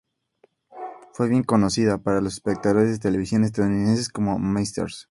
Fue 1.13 1.29
bien 1.29 1.43
conocida, 1.43 1.99
para 1.99 2.21
los 2.21 2.33
espectadores 2.33 2.89
de 2.89 2.97
televisión 2.97 3.43
estadounidenses, 3.43 4.09
como 4.09 4.39
Mrs. 4.39 4.99